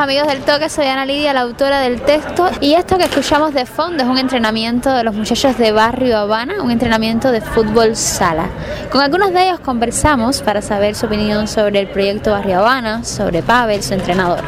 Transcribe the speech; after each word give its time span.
amigos 0.00 0.28
del 0.28 0.40
toque? 0.40 0.70
Soy 0.70 0.86
Ana 0.86 1.04
Lidia, 1.04 1.34
la 1.34 1.42
autora 1.42 1.80
del 1.80 2.00
texto. 2.00 2.48
Y 2.60 2.72
esto 2.72 2.96
que 2.96 3.04
escuchamos 3.04 3.52
de 3.52 3.66
fondo 3.66 4.02
es 4.02 4.08
un 4.08 4.16
entrenamiento 4.16 4.90
de 4.94 5.04
los 5.04 5.14
muchachos 5.14 5.58
de 5.58 5.72
Barrio 5.72 6.16
Habana, 6.16 6.62
un 6.62 6.70
entrenamiento 6.70 7.30
de 7.30 7.42
fútbol 7.42 7.94
sala. 7.96 8.46
Con 8.90 9.02
algunos 9.02 9.32
de 9.34 9.48
ellos 9.48 9.60
conversamos 9.60 10.40
para 10.40 10.62
saber 10.62 10.94
su 10.94 11.04
opinión 11.04 11.46
sobre 11.46 11.80
el 11.80 11.88
proyecto 11.88 12.30
Barrio 12.30 12.60
Habana, 12.60 13.04
sobre 13.04 13.42
Pavel, 13.42 13.82
su 13.82 13.92
entrenador. 13.92 14.40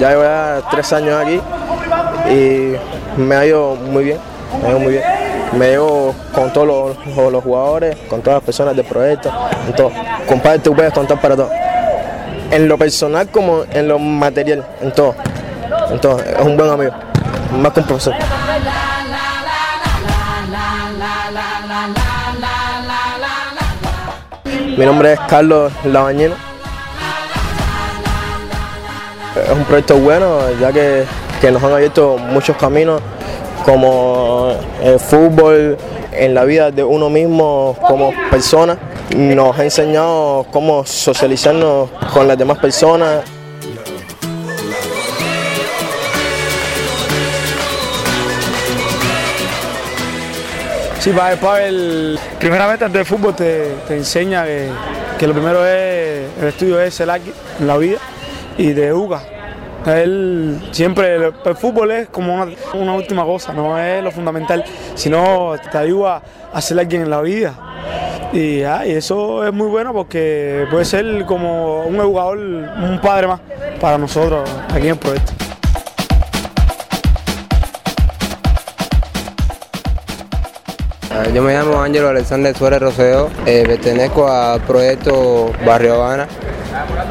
Ya 0.00 0.10
llevo 0.10 0.68
tres 0.72 0.92
años 0.92 1.24
aquí 1.24 1.40
y 2.30 3.20
me 3.20 3.34
ha 3.36 3.46
ido 3.46 3.76
muy 3.76 4.04
bien, 4.04 4.18
me 4.60 4.66
ha 4.66 4.70
ido 4.70 4.80
muy 4.80 4.92
bien. 4.92 5.17
Me 5.52 5.70
llevo 5.70 6.14
con 6.34 6.52
todos 6.52 6.96
los, 7.06 7.42
jugadores, 7.42 7.96
con 8.08 8.20
todas 8.20 8.38
las 8.38 8.44
personas 8.44 8.76
del 8.76 8.84
proyecto, 8.84 9.32
en 9.66 9.74
todo. 9.74 9.90
Compadre, 10.28 10.58
tú 10.58 10.74
puedes 10.74 10.92
contar 10.92 11.20
para 11.20 11.36
todo. 11.36 11.50
En 12.50 12.68
lo 12.68 12.76
personal 12.76 13.28
como 13.28 13.64
en 13.70 13.88
lo 13.88 13.98
material, 13.98 14.64
en 14.80 14.92
todo. 14.92 15.14
En 15.90 15.98
todo. 16.00 16.20
Es 16.20 16.40
un 16.40 16.56
buen 16.56 16.70
amigo, 16.70 16.92
más 17.52 17.72
que 17.72 17.80
un 17.80 17.86
profesor. 17.86 18.14
Mi 24.76 24.84
nombre 24.84 25.14
es 25.14 25.20
Carlos 25.28 25.72
Labañino. 25.84 26.34
Es 29.44 29.50
un 29.50 29.64
proyecto 29.64 29.96
bueno, 29.96 30.38
ya 30.60 30.72
que, 30.72 31.04
que 31.40 31.50
nos 31.50 31.62
han 31.62 31.72
abierto 31.72 32.18
muchos 32.18 32.56
caminos 32.56 33.00
como 33.68 34.54
el 34.82 34.98
fútbol, 34.98 35.76
en 36.10 36.32
la 36.32 36.46
vida 36.46 36.70
de 36.70 36.82
uno 36.82 37.10
mismo 37.10 37.76
como 37.86 38.14
persona. 38.30 38.78
Nos 39.14 39.58
ha 39.58 39.62
enseñado 39.62 40.46
cómo 40.50 40.86
socializarnos 40.86 41.90
con 42.14 42.26
las 42.26 42.38
demás 42.38 42.58
personas. 42.60 43.24
Sí, 51.00 51.12
Pavel, 51.12 52.18
primeramente 52.38 52.86
antes 52.86 52.98
del 52.98 53.06
fútbol 53.06 53.34
te, 53.34 53.74
enseña 53.90 54.46
que, 55.18 55.26
lo 55.26 55.34
primero 55.34 55.66
es, 55.66 56.26
el 56.40 56.48
estudio 56.48 56.80
es 56.80 56.98
el 57.00 57.10
aquí 57.10 57.32
en 57.60 57.66
la 57.66 57.76
vida 57.76 57.98
y 58.56 58.72
de 58.72 58.94
UGA, 58.94 59.20
él 59.86 60.60
siempre, 60.72 61.16
el, 61.16 61.56
fútbol 61.56 61.90
es 61.92 62.08
como 62.08 62.46
una, 62.74 62.94
última 62.94 63.24
cosa, 63.24 63.52
no 63.52 63.78
es 63.78 64.02
lo 64.02 64.10
fundamental, 64.10 64.64
sino 64.94 65.54
te 65.70 65.78
ayuda 65.78 66.22
a 66.52 66.60
ser 66.60 66.78
alguien 66.78 67.02
en 67.02 67.10
la 67.10 67.20
vida. 67.20 67.54
Y, 68.32 68.60
eso 68.60 69.46
es 69.46 69.52
muy 69.52 69.68
bueno 69.68 69.92
porque 69.92 70.66
puede 70.70 70.84
ser 70.84 71.24
como 71.24 71.84
un 71.84 71.98
jugador, 71.98 72.38
un 72.38 73.00
padre 73.02 73.26
más 73.26 73.40
para 73.80 73.96
nosotros 73.96 74.48
aquí 74.70 74.86
en 74.86 74.92
el 74.92 74.98
proyecto. 74.98 75.32
Ah, 81.10 81.24
yo 81.34 81.42
me 81.42 81.52
llamo 81.52 81.80
Ángelo 81.80 82.10
Alexander 82.10 82.56
Suárez 82.56 82.80
Roseo, 82.80 83.30
eh, 83.46 83.64
pertenezco 83.66 84.28
al 84.30 84.60
proyecto 84.60 85.50
Barrio 85.64 85.94
Habana, 85.94 86.28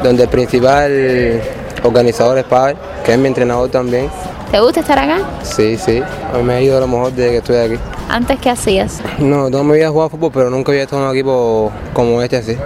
donde 0.02 0.22
el 0.22 0.28
principal 0.28 1.42
organizador 1.82 2.38
es 2.38 2.44
Pavel, 2.44 2.76
que 3.04 3.12
es 3.12 3.18
mi 3.18 3.28
entrenador 3.28 3.68
también. 3.70 4.08
¿Te 4.50 4.60
gusta 4.60 4.80
estar 4.80 4.98
acá? 4.98 5.18
Sí, 5.42 5.76
sí. 5.76 6.02
A 6.32 6.38
mí 6.38 6.42
me 6.42 6.54
ha 6.54 6.60
ido 6.60 6.78
a 6.78 6.80
lo 6.80 6.86
mejor 6.86 7.12
desde 7.12 7.30
que 7.30 7.36
estoy 7.38 7.56
aquí. 7.56 7.78
¿Antes 8.08 8.38
qué 8.40 8.50
hacías? 8.50 9.00
No, 9.18 9.50
no 9.50 9.62
me 9.62 9.74
había 9.74 9.90
jugado 9.90 10.08
fútbol, 10.08 10.30
pero 10.32 10.48
nunca 10.48 10.72
había 10.72 10.84
estado 10.84 11.02
en 11.02 11.08
un 11.08 11.14
equipo 11.14 11.70
como 11.92 12.22
este 12.22 12.38
así. 12.38 12.56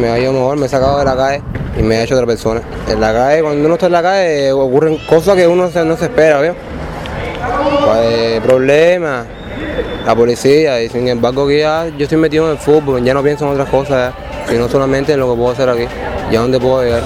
Me 0.00 0.08
ha 0.08 0.18
ido 0.18 0.32
mejor, 0.32 0.56
me 0.56 0.66
he 0.66 0.68
sacado 0.70 0.98
de 0.98 1.04
la 1.04 1.14
calle 1.14 1.42
y 1.78 1.82
me 1.82 1.96
ha 1.96 2.04
hecho 2.04 2.14
otra 2.14 2.26
persona. 2.26 2.62
En 2.88 2.98
la 2.98 3.12
calle, 3.12 3.42
cuando 3.42 3.64
uno 3.64 3.74
está 3.74 3.86
en 3.86 3.92
la 3.92 4.02
calle, 4.02 4.52
ocurren 4.52 4.96
cosas 5.06 5.36
que 5.36 5.46
uno 5.46 5.68
no 5.68 5.96
se 5.96 6.04
espera, 6.04 6.38
¿veo? 6.38 6.54
Pues, 7.84 8.40
problemas, 8.40 9.26
la 10.06 10.14
policía, 10.14 10.82
y 10.82 10.88
sin 10.88 11.08
embargo 11.08 11.46
que 11.46 11.60
ya 11.60 11.88
yo 11.88 12.04
estoy 12.04 12.18
metido 12.18 12.46
en 12.46 12.52
el 12.52 12.58
fútbol, 12.58 13.04
ya 13.04 13.12
no 13.12 13.22
pienso 13.22 13.44
en 13.44 13.52
otras 13.52 13.68
cosas, 13.68 14.14
sino 14.48 14.68
solamente 14.68 15.12
en 15.12 15.20
lo 15.20 15.30
que 15.30 15.36
puedo 15.36 15.50
hacer 15.50 15.68
aquí 15.68 15.86
y 16.30 16.36
a 16.36 16.40
dónde 16.40 16.58
puedo 16.58 16.82
llegar. 16.82 17.02